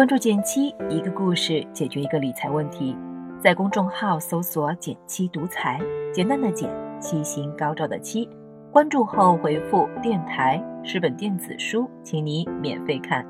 [0.00, 2.96] 关注减七，一个故事解决一个理财问题。
[3.38, 5.78] 在公众号搜索“减七独裁，
[6.10, 8.26] 简单的简，七星高照的七。
[8.72, 13.22] 关注后回复“电台”是本电子书，请你免费看。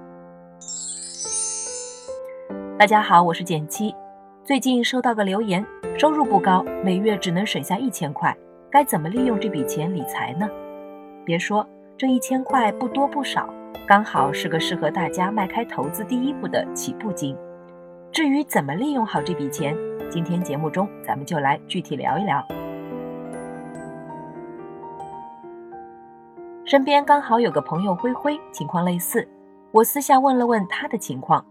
[2.79, 3.93] 大家好，我是减七。
[4.45, 5.67] 最近收到个留言，
[5.99, 8.33] 收入不高，每月只能省下一千块，
[8.71, 10.49] 该怎么利用这笔钱理财呢？
[11.25, 11.69] 别说
[11.99, 13.53] 这一千块不多不少。
[13.87, 17.37] 刚好是个适合大家迈开投资第一步的起步金。
[18.13, 19.77] 至于怎么利用好这笔钱，
[20.11, 22.47] 今天节目中咱们就来具体聊一聊。
[26.65, 29.27] 身边刚好有个朋友灰灰，情况类似，
[29.73, 31.45] 我私下问了问他的情况，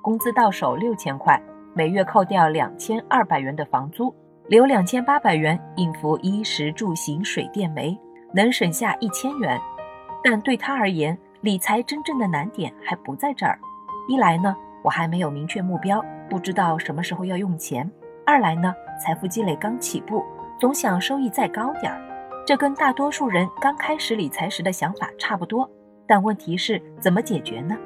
[0.00, 1.38] 工资到手六千块，
[1.74, 4.14] 每月扣掉两千二百元的房租，
[4.48, 7.94] 留两千八百元应付衣食住行水电煤，
[8.32, 9.60] 能省下一千元。
[10.22, 13.58] 但对他而言，理财真正的难点还不在这儿，
[14.08, 17.86] 一来呢，我还没有明确目标，不知道什么时候要用钱；
[18.24, 20.24] 二来呢，财富积累刚起步，
[20.58, 22.00] 总想收益再高点儿，
[22.46, 25.70] 这跟大多数人刚开始理财时的想法差不多。
[26.06, 27.76] 但问题是怎么解决呢？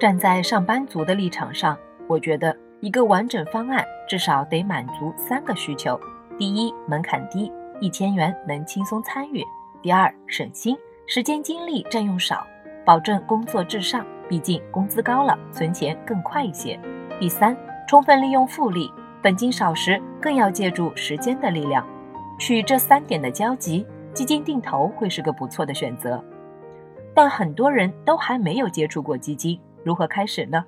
[0.00, 1.76] 站在上班族的立场上，
[2.06, 6.00] 我觉得一个完整方案至少得满足三个需求：
[6.38, 9.42] 第一，门槛低，一千元能轻松参与；
[9.82, 10.74] 第二，省心，
[11.06, 12.46] 时间精力占用少。
[12.84, 16.78] 保证工作至上，毕竟工资高了，存钱更快一些。
[17.20, 18.90] 第三，充分利用复利，
[19.22, 21.86] 本金少时更要借助时间的力量。
[22.38, 26.22] 取这三点的交集，基金定投会是个不错的选择。
[27.14, 30.64] 但很多人都还没有接触过基金，如何开始呢？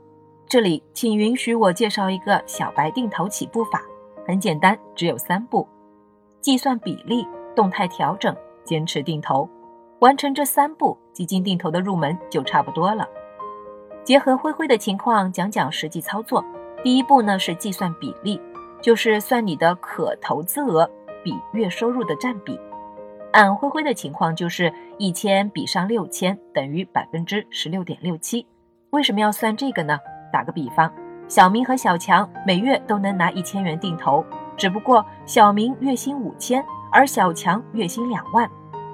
[0.46, 3.82] 这里请允许我介绍一个小白定投起步法，
[4.26, 5.66] 很简单，只有三步：
[6.40, 7.26] 计算比例、
[7.56, 9.48] 动态调整、坚持定投。
[10.04, 13.08] 完成这三步，基金定投的入门就差不多了。
[14.04, 16.44] 结合灰灰的情况，讲讲实际操作。
[16.82, 18.38] 第一步呢是计算比例，
[18.82, 20.86] 就是算你的可投资额
[21.22, 22.60] 比月收入的占比。
[23.32, 28.46] 按灰灰的情况，就是一千比上六千等于百分之十六点六七。
[28.90, 29.98] 为什么要算这个呢？
[30.30, 30.92] 打个比方，
[31.28, 34.22] 小明和小强每月都能拿一千元定投，
[34.54, 36.62] 只不过小明月薪五千，
[36.92, 38.46] 而小强月薪两万，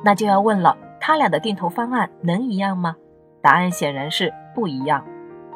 [0.04, 0.76] 那就要问了。
[1.10, 2.94] 他俩的定投方案能一样吗？
[3.42, 5.04] 答案显然是不一样，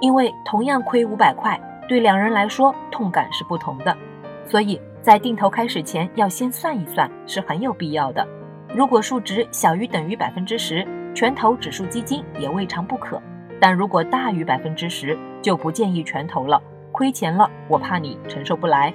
[0.01, 1.57] 因为同样亏五百块，
[1.89, 3.97] 对两人来说痛感是不同的。
[4.45, 8.27] 所以在定投开始前要先算一算，是很有必要的。
[8.75, 13.17] 如果数值小于等于百分之十，全投指数基金也未尝不可；
[13.61, 16.61] 但如果大于百分之十，就不建议全投了，
[16.91, 18.93] 亏钱了我怕你承受不来。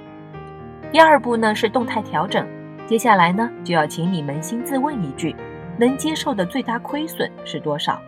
[0.92, 2.46] 第二步呢是动态调整，
[2.86, 5.34] 接下来呢就要请你扪心自问一句。
[5.80, 7.98] 能接受的最大亏损是多少？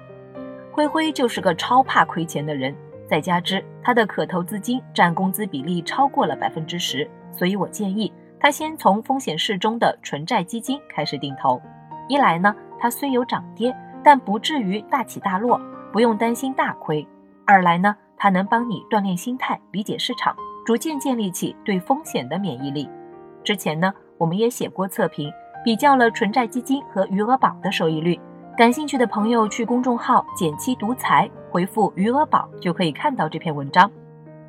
[0.70, 2.76] 灰灰就是个超怕亏钱的人，
[3.08, 11.58] 再加之他的可投资金占工资比例超过了百分之十，所以我建议他先从风险适中的纯债基金开始定投。
[12.08, 13.74] 一来呢，它虽有涨跌，
[14.04, 15.58] 但不至于大起大落，
[15.90, 17.02] 不用担心大亏；
[17.46, 22.86] 二来呢，它能帮你锻炼心态，理解市场，逐渐建立起对风险的免疫力。
[23.42, 25.32] 之前呢，我们也写过测评。
[25.64, 28.18] 比较了纯债基金和余额宝的收益率，
[28.56, 33.90] 感兴趣的朋友去公众号“减七独裁”回复“余额宝”就可以看到这篇文章。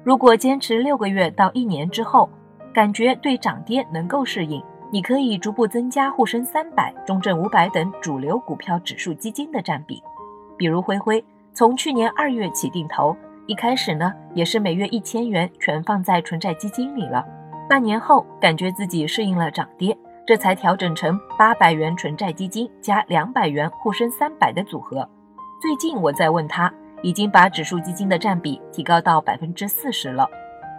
[0.04, 2.30] 如果坚持六个月到一年之后，
[2.74, 10.02] 感觉对涨跌能够适应，你可以逐步增加沪深三百、中证五百等主流股票指数基金的占比。
[10.58, 17.24] 比如灰灰从去年二月起定投，一开始呢也是每月一千元全放在纯债基金里了，
[17.70, 19.98] 半年后感觉自己适应了涨跌。
[20.26, 25.08] 这才调整成八百元纯债基金加两百元沪深三百的组合。
[25.62, 30.26] 最近我在问他，已经把指数基金的占比提高到百分之四十了。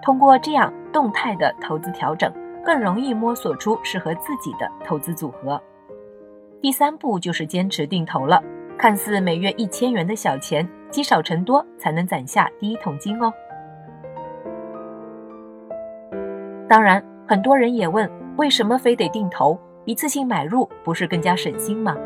[0.03, 2.33] 通过这样动态的投资调整，
[2.65, 5.60] 更容易摸索出适合自己的投资组合。
[6.62, 8.42] 第三步就是坚持定投了。
[8.78, 13.30] 看似每月一千元的小钱，积少成多才能攒下第一桶金哦。
[16.66, 18.10] 当然，很多人也问。
[18.36, 19.57] 为什么非得定投？
[19.84, 21.97] 一次性买入不是更加省心吗？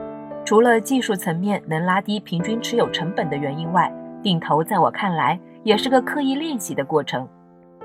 [0.45, 3.91] 除了技术层面能拉低平均持有成本的原因外，
[4.23, 7.27] 定投在我看来也是个刻意练习的过程。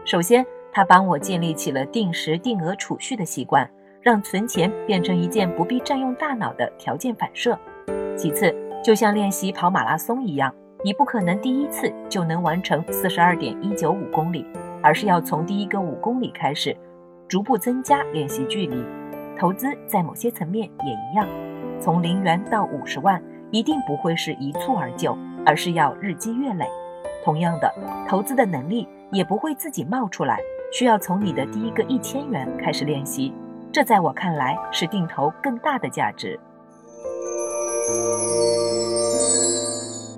[0.03, 3.69] 首先，它帮我建立起了定时定额储蓄的习惯，
[4.01, 7.57] 让存钱变成一件不必占用大脑的条件反射。
[8.17, 8.53] 其次，
[8.83, 10.53] 就像练习跑马拉松一样，
[10.83, 14.45] 你不可能第一次就能完成四十二点一九五公里，
[14.81, 16.75] 而是要从第一个五公里开始。
[17.33, 18.85] 逐步增加练习距离，
[19.35, 21.27] 投资在某些层面也一样。
[21.81, 23.19] 从零元到五十万，
[23.49, 26.67] 一定不会是一蹴而就，而是要日积月累。
[27.25, 27.73] 同样的，
[28.07, 30.37] 投资的能力也不会自己冒出来，
[30.71, 33.33] 需要从你的第一个一千元开始练习。
[33.71, 36.39] 这在我看来是定投更大的价值。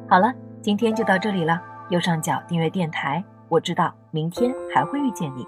[0.10, 1.62] 好了，今天就到这里了。
[1.92, 5.48] 右上角订阅电台，我知道明天还会遇见你。